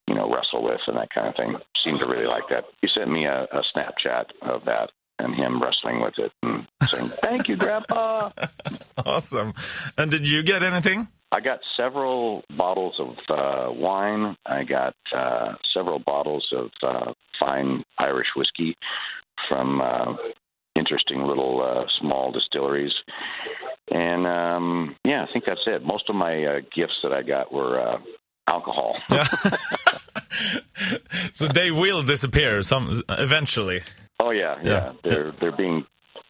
you 0.07 0.15
know 0.15 0.31
wrestle 0.33 0.63
with 0.63 0.81
and 0.87 0.97
that 0.97 1.09
kind 1.15 1.29
of 1.29 1.37
thing. 1.37 1.57
Seemed 1.85 2.01
to 2.01 2.07
really 2.07 2.27
like 2.27 2.45
that. 2.51 2.65
He 2.81 2.89
sent 2.97 3.11
me 3.11 3.27
a, 3.27 3.45
a 3.45 3.63
Snapchat 3.75 4.27
of 4.43 4.65
that 4.65 4.91
and 5.19 5.35
him 5.35 5.61
wrestling 5.61 6.01
with 6.01 6.15
it 6.19 6.33
and 6.43 6.67
saying, 6.89 7.09
"Thank 7.09 7.49
you, 7.49 7.57
Grandpa." 7.57 8.31
Awesome. 8.97 9.53
And 9.99 10.09
did 10.09 10.27
you 10.27 10.45
get 10.45 10.63
anything? 10.63 11.09
I 11.33 11.41
got 11.41 11.59
several 11.77 12.43
bottles 12.57 12.95
of 13.01 13.17
uh, 13.29 13.73
wine. 13.73 14.37
I 14.47 14.63
got 14.63 14.95
uh, 15.15 15.55
several 15.75 15.99
bottles 15.99 16.49
of 16.57 16.71
uh, 16.81 17.13
fine 17.41 17.83
Irish 17.99 18.29
whiskey 18.37 18.77
from 19.49 19.81
uh, 19.81 20.15
interesting 20.77 21.27
little 21.27 21.61
uh, 21.61 21.85
small 22.01 22.31
distilleries. 22.31 22.93
And 23.91 24.27
um, 24.27 24.97
yeah, 25.05 25.25
I 25.29 25.33
think 25.33 25.45
that's 25.47 25.61
it. 25.67 25.85
Most 25.85 26.09
of 26.09 26.15
my 26.15 26.45
uh, 26.45 26.61
gifts 26.75 26.99
that 27.03 27.13
I 27.13 27.23
got 27.23 27.53
were 27.53 27.81
uh, 27.81 27.99
alcohol. 28.47 28.97
Yeah. 29.11 29.25
so 31.33 31.49
they 31.49 31.71
will 31.71 32.03
disappear 32.03 32.63
some 32.63 33.03
eventually. 33.09 33.83
oh 34.21 34.31
yeah, 34.31 34.57
yeah, 34.63 34.71
Yeah. 34.73 34.93
They're 35.03 35.31
they're 35.41 35.57
being. 35.57 35.87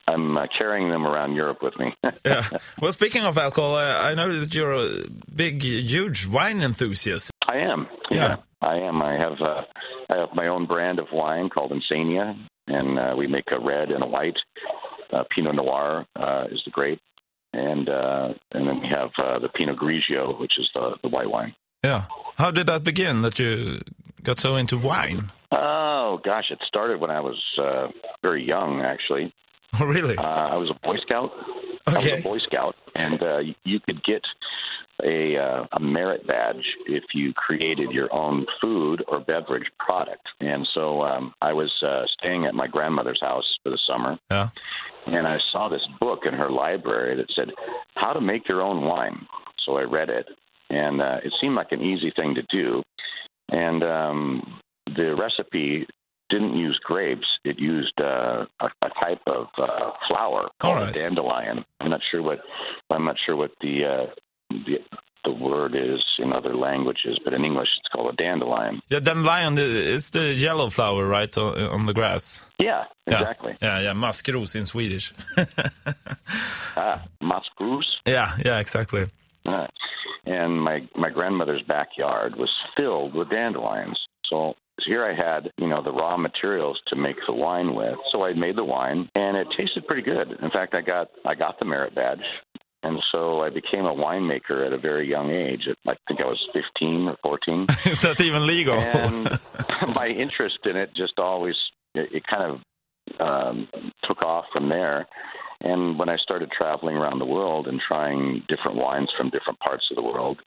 I'm 0.06 0.37
uh, 0.37 0.47
carrying 0.59 0.90
them 0.90 1.06
around 1.06 1.35
Europe 1.35 1.59
with 1.62 1.75
me. 1.78 1.94
Yeah. 2.26 2.44
Well, 2.80 2.92
speaking 2.92 3.23
of 3.25 3.38
alcohol, 3.38 3.75
I, 3.76 4.11
I 4.11 4.14
know 4.14 4.30
that 4.38 4.54
you're 4.54 4.75
a 4.75 4.88
big, 5.35 5.62
huge 5.62 6.26
wine 6.26 6.61
enthusiast. 6.62 7.30
I 7.49 7.56
am. 7.56 7.87
Yeah. 8.11 8.37
I 8.61 8.76
am. 8.76 9.00
I 9.02 9.14
have 9.14 9.40
uh, 9.40 9.62
I 10.11 10.18
have 10.21 10.28
my 10.35 10.49
own 10.49 10.66
brand 10.66 10.99
of 10.99 11.06
wine 11.12 11.49
called 11.49 11.73
Insania, 11.73 12.35
and 12.66 12.99
uh, 12.99 13.14
we 13.16 13.26
make 13.26 13.44
a 13.50 13.59
red 13.59 13.90
and 13.90 14.02
a 14.02 14.06
white. 14.06 14.37
Uh, 15.12 15.25
Pinot 15.35 15.54
Noir 15.54 16.06
uh, 16.16 16.44
is 16.50 16.61
the 16.64 16.71
grape, 16.71 17.00
and 17.52 17.88
uh, 17.88 18.28
and 18.52 18.66
then 18.68 18.80
we 18.80 18.88
have 18.88 19.11
uh, 19.18 19.38
the 19.38 19.49
Pinot 19.49 19.78
Grigio, 19.78 20.38
which 20.40 20.52
is 20.59 20.68
the 20.75 20.97
the 21.02 21.09
white 21.09 21.30
wine. 21.30 21.54
Yeah. 21.84 22.04
How 22.36 22.50
did 22.50 22.66
that 22.66 22.82
begin? 22.82 23.20
That 23.20 23.38
you 23.38 23.80
got 24.22 24.40
so 24.40 24.56
into 24.56 24.76
wine? 24.78 25.30
Oh 25.52 26.18
gosh, 26.24 26.46
it 26.50 26.58
started 26.66 27.00
when 27.00 27.10
I 27.10 27.20
was 27.20 27.40
uh, 27.58 27.88
very 28.22 28.42
young. 28.44 28.80
Actually, 28.80 29.32
Oh, 29.80 29.84
really? 29.86 30.16
uh, 30.16 30.22
I 30.54 30.56
was 30.56 30.70
a 30.70 30.74
Boy 30.74 30.96
Scout. 31.06 31.30
Okay. 31.86 32.12
I 32.12 32.14
was 32.16 32.24
a 32.24 32.28
Boy 32.28 32.38
Scout, 32.38 32.76
and 32.94 33.22
uh, 33.22 33.38
you 33.64 33.78
could 33.80 34.02
get 34.04 34.22
a 35.04 35.36
uh, 35.36 35.66
a 35.78 35.80
merit 35.80 36.26
badge 36.26 36.64
if 36.86 37.04
you 37.14 37.32
created 37.34 37.90
your 37.92 38.12
own 38.12 38.46
food 38.60 39.04
or 39.06 39.20
beverage 39.20 39.68
product. 39.78 40.26
And 40.40 40.66
so 40.74 41.02
um, 41.02 41.34
I 41.42 41.52
was 41.52 41.70
uh, 41.86 42.04
staying 42.18 42.46
at 42.46 42.54
my 42.54 42.66
grandmother's 42.66 43.20
house 43.20 43.58
for 43.62 43.70
the 43.70 43.78
summer, 43.86 44.18
Yeah. 44.30 44.48
and 45.06 45.26
I 45.26 45.38
saw 45.52 45.68
this 45.68 45.86
book 46.00 46.20
in 46.26 46.32
her 46.34 46.50
library 46.50 47.16
that 47.16 47.26
said 47.36 47.50
how 47.94 48.12
to 48.14 48.20
make 48.20 48.48
your 48.48 48.62
own 48.62 48.84
wine. 48.86 49.26
So 49.66 49.76
I 49.78 49.82
read 49.82 50.10
it, 50.10 50.26
and 50.82 51.00
uh, 51.00 51.18
it 51.26 51.32
seemed 51.40 51.54
like 51.60 51.72
an 51.72 51.82
easy 51.82 52.10
thing 52.18 52.34
to 52.34 52.44
do. 52.60 52.82
And 53.50 53.80
um, 53.98 54.60
the 54.86 55.08
recipe 55.24 55.86
didn't 56.32 56.56
use 56.66 56.78
grapes; 56.90 57.28
it 57.44 57.56
used 57.58 57.96
uh, 58.00 58.46
a, 58.60 58.66
a 58.88 58.90
type 59.04 59.22
of 59.26 59.46
uh, 59.58 59.90
flower 60.08 60.42
called 60.60 60.78
All 60.78 60.84
right. 60.84 60.96
a 60.96 60.98
dandelion. 61.00 61.64
I'm 61.80 61.90
not 61.90 62.00
sure 62.10 62.22
what 62.28 62.38
I'm 62.94 63.04
not 63.10 63.16
sure 63.24 63.36
what 63.42 63.52
the 63.60 63.74
uh, 63.94 64.06
the 64.50 64.76
the 65.26 65.32
word 65.48 65.72
is 65.74 66.02
in 66.18 66.32
other 66.38 66.54
languages, 66.68 67.14
but 67.24 67.32
in 67.32 67.44
English 67.44 67.68
it's 67.78 67.88
called 67.92 68.12
a 68.14 68.16
dandelion. 68.26 68.74
Yeah, 68.92 69.00
dandelion 69.00 69.56
is 69.58 70.10
the 70.10 70.34
yellow 70.46 70.68
flower, 70.70 71.06
right, 71.06 71.34
on, 71.38 71.58
on 71.76 71.86
the 71.86 71.94
grass? 71.94 72.44
Yeah, 72.58 72.84
Yeah. 73.06 73.20
exactly. 73.20 73.52
Yeah, 73.62 73.80
yeah, 73.80 73.94
maskros 73.94 74.54
in 74.54 74.64
Swedish. 74.66 75.06
Ah, 76.76 77.04
maskrus. 77.22 77.86
yeah, 78.06 78.36
yeah, 78.44 78.58
exactly. 78.58 79.04
And 80.26 80.60
my 80.60 80.88
my 80.96 81.10
grandmother's 81.10 81.62
backyard 81.62 82.36
was 82.36 82.50
filled 82.76 83.14
with 83.14 83.30
dandelions. 83.30 83.98
So 84.30 84.54
here 84.86 85.04
I 85.04 85.14
had, 85.14 85.50
you 85.58 85.68
know, 85.68 85.82
the 85.82 85.92
raw 85.92 86.16
materials 86.16 86.80
to 86.88 86.96
make 86.96 87.16
the 87.26 87.34
wine 87.34 87.74
with. 87.74 87.96
So 88.10 88.24
I 88.24 88.32
made 88.32 88.56
the 88.56 88.64
wine, 88.64 89.08
and 89.14 89.36
it 89.36 89.46
tasted 89.56 89.86
pretty 89.86 90.02
good. 90.02 90.30
In 90.42 90.50
fact, 90.50 90.74
I 90.74 90.80
got 90.80 91.08
I 91.24 91.34
got 91.34 91.58
the 91.58 91.64
merit 91.64 91.94
badge, 91.94 92.24
and 92.82 92.98
so 93.12 93.40
I 93.40 93.50
became 93.50 93.84
a 93.84 93.94
winemaker 93.94 94.66
at 94.66 94.72
a 94.72 94.78
very 94.78 95.08
young 95.08 95.30
age. 95.30 95.62
I 95.86 95.94
think 96.08 96.20
I 96.20 96.24
was 96.24 96.40
15 96.52 97.08
or 97.08 97.16
14. 97.22 97.66
Is 97.86 98.00
that 98.00 98.20
even 98.20 98.46
legal? 98.46 98.78
and 98.78 99.38
my 99.94 100.08
interest 100.08 100.58
in 100.64 100.76
it 100.76 100.90
just 100.94 101.18
always 101.18 101.56
it, 101.94 102.08
it 102.12 102.22
kind 102.26 102.52
of 102.52 103.20
um, 103.20 103.68
took 104.04 104.24
off 104.24 104.44
from 104.52 104.68
there. 104.68 105.06
And 105.61 105.99
when 105.99 106.08
I 106.08 106.16
started 106.16 106.50
traveling 106.50 106.96
around 106.96 107.18
the 107.18 107.25
world 107.25 107.66
and 107.66 107.80
trying 107.87 108.42
different 108.49 108.76
wines 108.76 109.11
from 109.16 109.30
different 109.30 109.58
parts 109.61 109.84
of 109.90 109.96
the 109.96 110.02
world, 110.02 110.38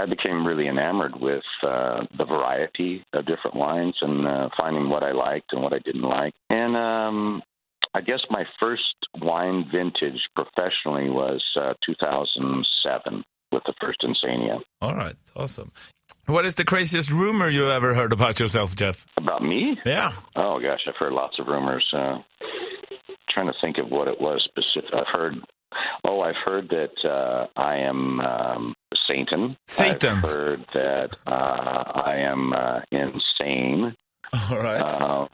I 0.00 0.06
became 0.06 0.46
really 0.46 0.68
enamored 0.68 1.20
with 1.20 1.42
uh, 1.62 2.04
the 2.16 2.24
variety 2.24 3.04
of 3.12 3.26
different 3.26 3.56
wines 3.56 3.96
and 4.00 4.26
uh, 4.26 4.48
finding 4.60 4.88
what 4.88 5.02
I 5.02 5.12
liked 5.12 5.52
and 5.52 5.62
what 5.62 5.72
I 5.72 5.78
didn't 5.78 6.02
like. 6.02 6.34
And 6.50 6.76
um, 6.76 7.42
I 7.94 8.00
guess 8.00 8.20
my 8.30 8.44
first 8.60 8.82
wine 9.20 9.66
vintage 9.70 10.20
professionally 10.34 11.10
was 11.10 11.42
uh, 11.60 11.74
2007 11.84 13.24
with 13.52 13.62
the 13.66 13.74
first 13.80 14.02
Insania. 14.02 14.60
All 14.80 14.94
right, 14.94 15.16
awesome. 15.36 15.72
What 16.26 16.44
is 16.46 16.54
the 16.54 16.64
craziest 16.64 17.10
rumor 17.10 17.48
you 17.50 17.70
ever 17.70 17.94
heard 17.94 18.12
about 18.12 18.40
yourself, 18.40 18.76
Geoff? 18.76 19.06
About 19.16 19.42
me? 19.42 19.76
Yeah. 19.84 20.12
Oh 20.36 20.60
gosh, 20.60 20.80
I've 20.88 20.96
heard 20.96 21.12
lots 21.12 21.38
of 21.38 21.48
rumors. 21.48 21.84
Uh, 21.92 22.18
trying 23.32 23.46
to 23.46 23.54
think 23.60 23.78
of 23.78 23.88
what 23.90 24.08
it 24.08 24.20
was 24.20 24.46
specific. 24.48 24.90
I've 24.94 25.06
heard. 25.12 25.34
Oh, 26.04 26.20
I've 26.20 26.36
heard 26.44 26.68
that 26.68 27.08
uh, 27.08 27.46
I 27.56 27.78
am 27.78 28.20
um, 28.20 28.74
Satan. 29.08 29.56
Satan. 29.66 30.18
I've 30.18 30.30
heard 30.30 30.66
that 30.74 31.16
uh, 31.26 31.32
I 31.32 32.16
am 32.16 32.52
uh, 32.52 32.80
insane. 32.90 33.94
All 34.50 34.58
right. 34.58 34.80
Uh, 34.82 35.26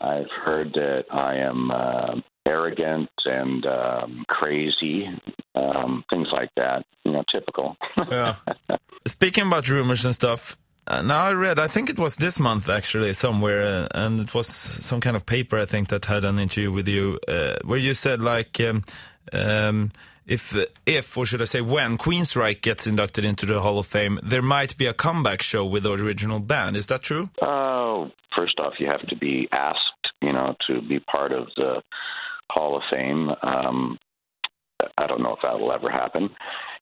I've 0.00 0.30
heard 0.44 0.72
that 0.74 1.04
I 1.10 1.36
am 1.36 1.70
uh, 1.70 2.20
arrogant 2.46 3.08
and 3.24 3.66
um, 3.66 4.24
crazy. 4.28 5.06
Um, 5.54 6.04
things 6.10 6.28
like 6.32 6.50
that. 6.56 6.84
You 7.04 7.12
know, 7.12 7.24
typical. 7.32 7.76
yeah. 8.10 8.36
Speaking 9.06 9.46
about 9.46 9.68
rumors 9.68 10.04
and 10.04 10.14
stuff, 10.14 10.56
uh, 10.88 11.02
now 11.02 11.24
I 11.24 11.32
read, 11.32 11.58
I 11.58 11.68
think 11.68 11.90
it 11.90 11.98
was 11.98 12.16
this 12.16 12.40
month 12.40 12.68
actually, 12.68 13.12
somewhere, 13.12 13.62
uh, 13.62 13.88
and 13.94 14.20
it 14.20 14.34
was 14.34 14.46
some 14.46 15.00
kind 15.00 15.16
of 15.16 15.26
paper 15.26 15.58
I 15.58 15.66
think 15.66 15.88
that 15.88 16.06
had 16.06 16.24
an 16.24 16.38
interview 16.38 16.72
with 16.72 16.88
you, 16.88 17.18
uh, 17.28 17.56
where 17.64 17.78
you 17.78 17.94
said 17.94 18.20
like, 18.20 18.60
um, 18.60 18.84
um, 19.32 19.90
if, 20.26 20.56
if, 20.84 21.16
or 21.16 21.26
should 21.26 21.40
I 21.40 21.44
say, 21.44 21.60
when 21.60 21.98
Queensryche 21.98 22.60
gets 22.60 22.86
inducted 22.86 23.24
into 23.24 23.46
the 23.46 23.60
Hall 23.60 23.78
of 23.78 23.86
Fame, 23.86 24.18
there 24.22 24.42
might 24.42 24.76
be 24.76 24.86
a 24.86 24.92
comeback 24.92 25.42
show 25.42 25.64
with 25.64 25.84
the 25.84 25.92
original 25.92 26.40
band. 26.40 26.76
Is 26.76 26.86
that 26.88 27.02
true? 27.02 27.30
Oh, 27.40 28.10
first 28.36 28.58
off, 28.60 28.74
you 28.78 28.86
have 28.86 29.06
to 29.08 29.16
be 29.16 29.48
asked, 29.52 30.12
you 30.20 30.32
know, 30.32 30.54
to 30.66 30.82
be 30.82 31.00
part 31.00 31.32
of 31.32 31.46
the 31.56 31.82
Hall 32.50 32.76
of 32.76 32.82
Fame. 32.90 33.30
Um, 33.42 33.98
I 34.98 35.06
don't 35.06 35.22
know 35.22 35.34
if 35.34 35.40
that 35.42 35.58
will 35.58 35.72
ever 35.72 35.90
happen. 35.90 36.30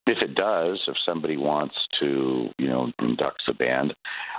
If 0.07 0.19
it 0.23 0.35
does, 0.35 0.81
if 0.87 0.95
somebody 1.05 1.37
wants 1.37 1.75
to, 2.01 2.49
you 2.59 2.69
know, 2.69 2.93
induct 3.01 3.43
the 3.47 3.55
band, 3.55 3.93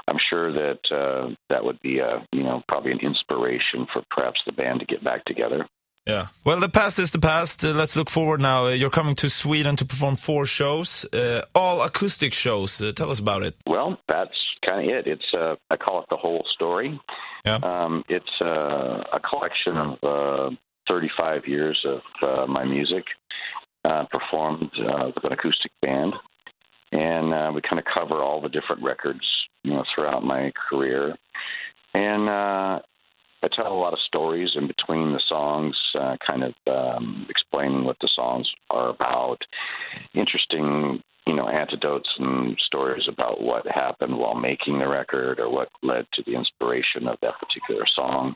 I'm 0.07 0.17
sure 0.29 0.53
that 0.53 0.79
uh, 0.91 1.35
that 1.49 1.63
would 1.63 1.79
be 1.81 1.99
a, 1.99 2.25
you 2.31 2.43
know, 2.43 2.63
probably 2.67 2.91
an 2.91 2.99
inspiration 3.01 3.85
for 3.91 4.01
perhaps 4.09 4.39
the 4.45 4.53
band 4.53 4.79
to 4.79 4.85
get 4.85 5.03
back 5.03 5.25
together. 5.25 5.67
Yeah. 6.05 6.27
Well, 6.45 6.61
the 6.61 6.69
past 6.69 6.99
is 6.99 7.11
the 7.11 7.19
past. 7.19 7.65
Uh, 7.65 7.73
let's 7.73 7.97
look 7.97 8.09
forward 8.09 8.39
now. 8.39 8.67
Uh, 8.67 8.69
you're 8.69 8.89
coming 8.89 9.15
to 9.15 9.29
Sweden 9.29 9.75
to 9.75 9.85
perform 9.85 10.15
four 10.15 10.45
shows, 10.45 11.05
uh, 11.11 11.41
all 11.53 11.81
acoustic 11.81 12.33
shows. 12.33 12.81
Uh, 12.81 12.93
tell 12.93 13.11
us 13.11 13.19
about 13.19 13.43
it. 13.43 13.55
Well, 13.65 13.97
that's 14.07 14.37
kind 14.65 14.89
of 14.89 14.95
it. 14.97 15.07
It's 15.07 15.33
uh, 15.33 15.55
I 15.69 15.75
call 15.75 15.99
it 15.99 16.05
the 16.09 16.15
whole 16.15 16.45
story. 16.55 16.97
Yeah. 17.45 17.57
Um, 17.57 18.03
it's 18.07 18.41
uh, 18.41 19.03
a 19.13 19.19
collection 19.19 19.75
of 19.75 19.97
uh, 20.01 20.55
35 20.87 21.41
years 21.45 21.85
of 21.85 22.01
uh, 22.21 22.47
my 22.47 22.63
music 22.63 23.03
uh, 23.87 24.05
performed 24.11 24.69
uh, 24.79 25.11
with 25.15 25.23
an 25.23 25.33
acoustic 25.33 25.71
band, 25.81 26.13
and 26.91 27.33
uh, 27.33 27.51
we 27.53 27.61
kind 27.61 27.79
of 27.79 27.85
cover 27.97 28.21
all 28.21 28.41
the 28.41 28.49
different 28.49 28.83
records, 28.83 29.25
you 29.63 29.71
know, 29.71 29.83
throughout 29.93 30.23
my 30.23 30.51
career, 30.69 31.15
and 31.93 32.29
uh, 32.29 32.79
I 33.43 33.47
tell 33.55 33.71
a 33.71 33.79
lot 33.79 33.93
of 33.93 33.99
stories 34.05 34.49
in 34.55 34.67
between 34.67 35.13
the 35.13 35.21
songs, 35.29 35.75
uh, 35.99 36.17
kind 36.29 36.43
of 36.43 36.53
um, 36.67 37.27
explaining 37.29 37.83
what 37.85 37.97
the 38.01 38.09
songs 38.15 38.49
are 38.69 38.89
about, 38.89 39.37
interesting 40.13 41.01
you 41.27 41.35
know, 41.35 41.49
anecdotes 41.49 42.09
and 42.19 42.57
stories 42.65 43.03
about 43.09 43.41
what 43.41 43.67
happened 43.67 44.17
while 44.17 44.33
making 44.33 44.79
the 44.79 44.87
record 44.87 45.39
or 45.39 45.49
what 45.49 45.67
led 45.83 46.05
to 46.13 46.23
the 46.25 46.33
inspiration 46.33 47.05
of 47.05 47.17
that 47.21 47.33
particular 47.37 47.85
song, 47.93 48.33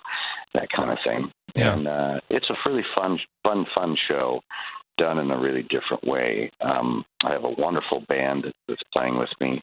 that 0.54 0.68
kind 0.76 0.92
of 0.92 0.98
thing. 1.06 1.32
Yeah. 1.56 1.76
And 1.76 1.88
uh, 1.88 2.20
it's 2.30 2.50
a 2.50 2.70
really 2.70 2.84
fun, 2.98 3.18
fun, 3.44 3.66
fun 3.78 3.96
show 4.10 4.42
done 4.98 5.18
in 5.20 5.32
a 5.32 5.40
really 5.40 5.64
different 5.64 6.04
way. 6.06 6.52
Um, 6.62 7.04
I 7.24 7.32
have 7.32 7.44
a 7.44 7.56
wonderful 7.58 8.04
band 8.08 8.46
that's 8.68 8.82
playing 8.94 9.18
with 9.18 9.30
me. 9.40 9.62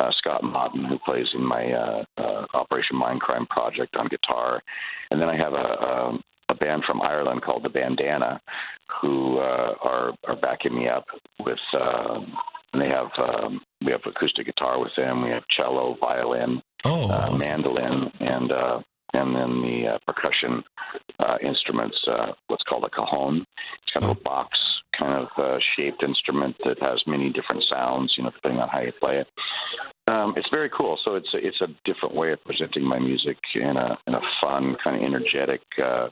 Uh, 0.00 0.10
Scott 0.18 0.42
Moughton, 0.42 0.84
who 0.84 0.98
plays 1.04 1.26
in 1.34 1.44
my 1.44 1.70
uh, 1.72 2.04
uh, 2.16 2.46
Operation 2.54 2.96
Mindcrime 3.00 3.48
project 3.48 3.94
on 3.96 4.08
guitar, 4.08 4.60
and 5.10 5.20
then 5.20 5.28
I 5.28 5.36
have 5.36 5.52
a, 5.52 5.56
a, 5.56 6.18
a 6.50 6.54
band 6.54 6.82
from 6.88 7.02
Ireland 7.02 7.42
called 7.42 7.62
the 7.64 7.68
Bandana, 7.68 8.40
who 9.00 9.38
uh, 9.38 9.74
are 9.82 10.12
are 10.26 10.36
backing 10.40 10.74
me 10.74 10.88
up 10.88 11.04
with. 11.44 11.58
Uh, 11.74 12.20
and 12.72 12.80
they 12.80 12.88
have 12.88 13.10
um, 13.18 13.60
we 13.84 13.92
have 13.92 14.00
acoustic 14.06 14.46
guitar 14.46 14.80
with 14.80 14.92
them. 14.96 15.22
We 15.22 15.28
have 15.30 15.42
cello, 15.54 15.94
violin, 16.00 16.62
Oh, 16.86 17.10
uh, 17.10 17.28
awesome. 17.28 17.38
mandolin, 17.38 18.10
and 18.20 18.50
uh, 18.50 18.80
and 19.12 19.34
then 19.34 19.62
the 19.62 19.94
uh, 19.94 19.98
percussion 20.06 20.62
uh, 21.20 21.36
instruments. 21.42 21.96
Uh, 22.06 22.32
what's 22.48 22.62
called 22.64 22.84
a 22.84 22.90
cajon. 22.90 23.44
It's 23.82 23.92
kind 23.92 24.04
of 24.04 24.16
a 24.16 24.20
box 24.20 24.58
kind 24.98 25.14
of 25.14 25.28
uh, 25.38 25.58
shaped 25.76 26.02
instrument 26.02 26.56
that 26.64 26.76
has 26.80 27.02
many 27.06 27.30
different 27.30 27.64
sounds. 27.70 28.14
You 28.16 28.24
know, 28.24 28.30
depending 28.30 28.60
on 28.60 28.68
how 28.68 28.80
you 28.80 28.92
play 29.00 29.18
it. 29.18 29.26
Um, 30.10 30.34
it's 30.36 30.48
very 30.50 30.70
cool. 30.76 30.98
So 31.04 31.14
it's 31.14 31.32
a, 31.34 31.38
it's 31.38 31.60
a 31.60 31.68
different 31.84 32.14
way 32.14 32.32
of 32.32 32.44
presenting 32.44 32.84
my 32.84 32.98
music 32.98 33.38
in 33.54 33.76
a 33.76 33.98
in 34.06 34.14
a 34.14 34.20
fun, 34.42 34.76
kind 34.82 34.96
of 34.96 35.02
energetic, 35.02 35.60
uh, 35.82 36.08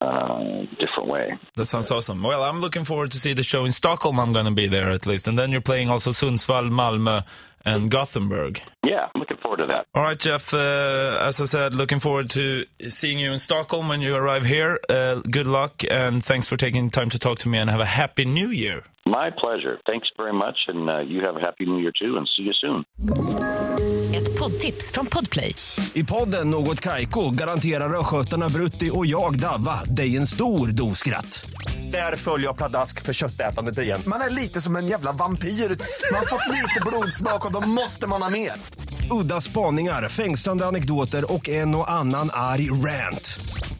uh, 0.00 0.62
different 0.80 1.08
way. 1.08 1.32
That 1.56 1.66
sounds 1.66 1.90
awesome. 1.90 2.22
Well, 2.22 2.42
I'm 2.42 2.60
looking 2.60 2.84
forward 2.84 3.12
to 3.12 3.20
see 3.20 3.34
the 3.34 3.42
show 3.42 3.64
in 3.64 3.72
Stockholm. 3.72 4.18
I'm 4.18 4.32
going 4.32 4.46
to 4.46 4.50
be 4.52 4.66
there 4.66 4.90
at 4.90 5.06
least. 5.06 5.28
And 5.28 5.38
then 5.38 5.52
you're 5.52 5.60
playing 5.60 5.90
also 5.90 6.10
Sundsvall, 6.10 6.70
Malmö, 6.70 7.24
and 7.64 7.90
Gothenburg. 7.90 8.60
Yeah, 8.84 9.08
I'm 9.14 9.20
looking 9.20 9.36
forward 9.38 9.58
to 9.58 9.66
that. 9.66 9.86
All 9.94 10.02
right, 10.02 10.18
Geoff. 10.18 10.54
Uh, 10.54 11.18
as 11.20 11.40
I 11.40 11.44
said, 11.44 11.74
looking 11.74 11.98
forward 12.00 12.30
to 12.30 12.66
seeing 12.88 13.18
you 13.18 13.32
in 13.32 13.38
Stockholm 13.38 13.88
when 13.88 14.00
you 14.00 14.14
arrive 14.16 14.44
here. 14.44 14.78
Uh, 14.88 15.20
good 15.30 15.46
luck, 15.46 15.82
and 15.90 16.24
thanks 16.24 16.48
for 16.48 16.56
taking 16.56 16.90
time 16.90 17.10
to 17.10 17.18
talk 17.18 17.38
to 17.40 17.48
me, 17.48 17.58
and 17.58 17.70
have 17.70 17.80
a 17.80 17.84
happy 17.84 18.24
new 18.24 18.48
year. 18.48 18.82
My 19.06 19.30
pleasure. 19.42 19.78
Thanks 19.86 20.08
very 20.16 20.32
much, 20.32 20.58
and 20.68 20.90
uh, 20.90 21.00
you 21.00 21.26
have 21.26 21.36
a 21.36 21.40
happy 21.40 21.64
New 21.66 21.80
Year 21.80 21.92
too, 22.00 22.16
and 22.18 22.26
see 22.28 22.42
you 22.42 22.52
soon. 22.52 22.84
Ett 24.14 24.38
poddtips 24.38 24.92
från 24.92 25.06
Podplay. 25.06 25.54
I 25.94 26.04
podden 26.04 26.50
Något 26.50 26.80
Kaiko 26.80 27.30
garanterar 27.30 28.00
östgötarna 28.00 28.48
Brutti 28.48 28.90
och 28.92 29.06
jag, 29.06 29.40
Davva, 29.40 29.84
dig 29.84 30.16
en 30.16 30.26
stor 30.26 30.68
dos 30.68 30.98
skratt. 30.98 31.50
Där 31.92 32.16
följer 32.16 32.46
jag 32.46 32.56
pladask 32.56 33.02
för 33.02 33.12
köttätandet 33.12 33.78
igen. 33.78 34.00
Man 34.06 34.20
är 34.20 34.30
lite 34.30 34.60
som 34.60 34.76
en 34.76 34.86
jävla 34.86 35.12
vampyr. 35.12 35.48
Man 35.48 36.18
har 36.18 36.26
fått 36.26 36.48
lite 36.48 36.80
blodsmak 36.86 37.46
och 37.46 37.52
då 37.52 37.68
måste 37.68 38.08
man 38.08 38.22
ha 38.22 38.30
mer. 38.30 38.52
Udda 39.20 39.40
spaningar, 39.40 40.08
fängslande 40.08 40.66
anekdoter 40.66 41.32
och 41.32 41.48
en 41.48 41.74
och 41.74 41.90
annan 41.90 42.30
arg 42.32 42.70
rant. 42.70 43.40